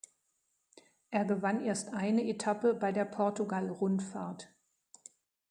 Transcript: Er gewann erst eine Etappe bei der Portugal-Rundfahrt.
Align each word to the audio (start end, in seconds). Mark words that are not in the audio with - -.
Er 1.11 1.25
gewann 1.25 1.63
erst 1.63 1.93
eine 1.93 2.23
Etappe 2.27 2.73
bei 2.73 2.91
der 2.91 3.05
Portugal-Rundfahrt. 3.05 4.49